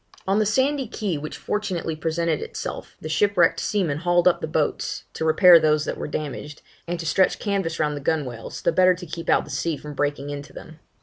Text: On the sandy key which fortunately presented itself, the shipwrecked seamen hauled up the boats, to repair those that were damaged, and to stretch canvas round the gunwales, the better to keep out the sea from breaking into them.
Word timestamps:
On 0.27 0.39
the 0.39 0.47
sandy 0.47 0.87
key 0.87 1.19
which 1.19 1.37
fortunately 1.37 1.95
presented 1.95 2.41
itself, 2.41 2.97
the 3.01 3.07
shipwrecked 3.07 3.59
seamen 3.59 3.99
hauled 3.99 4.27
up 4.27 4.41
the 4.41 4.47
boats, 4.47 5.03
to 5.13 5.23
repair 5.23 5.59
those 5.59 5.85
that 5.85 5.95
were 5.95 6.07
damaged, 6.07 6.63
and 6.87 6.99
to 6.99 7.05
stretch 7.05 7.37
canvas 7.37 7.79
round 7.79 7.95
the 7.95 8.01
gunwales, 8.01 8.63
the 8.63 8.71
better 8.71 8.95
to 8.95 9.05
keep 9.05 9.29
out 9.29 9.45
the 9.45 9.51
sea 9.51 9.77
from 9.77 9.93
breaking 9.93 10.31
into 10.31 10.53
them. 10.53 10.79